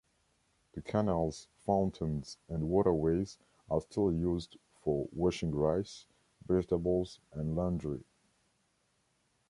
[0.73, 3.37] The canals, fountains, and waterways
[3.69, 6.07] are still used for washing rice,
[6.47, 8.03] vegetables, and laundry.